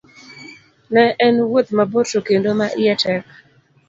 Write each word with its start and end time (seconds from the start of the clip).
Ne 0.93 1.03
en 1.25 1.35
wuoth 1.49 1.71
mabor 1.77 2.05
to 2.11 2.19
kendo 2.27 2.51
ma 2.59 2.67
iye 2.81 2.93
tek 3.01 3.25